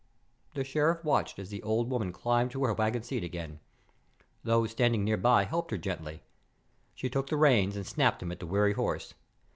[0.55, 3.59] The Sheriff watched as the old woman climbed to her wagon seat again.
[4.43, 6.23] Those standing nearby helped her gently.
[6.95, 9.13] She took the reins and snapped them at the weary horse.